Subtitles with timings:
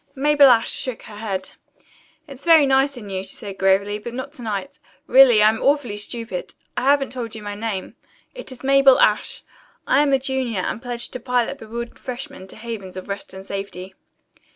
[0.15, 1.51] Mabel Ashe shook her head.
[2.27, 4.79] "It's very nice in you," she said gravely, "but not to night.
[5.05, 6.55] Really, I am awfully stupid.
[6.75, 7.95] I haven't told you my name.
[8.33, 9.43] It is Mabel Ashe.
[9.85, 13.45] I am a junior and pledged to pilot bewildered freshmen to havens of rest and
[13.45, 13.93] safety."